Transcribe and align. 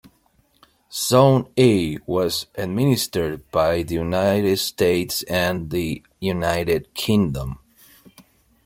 Zone 0.91 1.47
A 1.59 1.99
was 2.07 2.47
administered 2.55 3.43
by 3.51 3.83
the 3.83 3.93
United 3.93 4.57
States 4.57 5.21
and 5.27 5.69
the 5.69 6.01
United 6.19 6.91
Kingdom. 6.95 7.59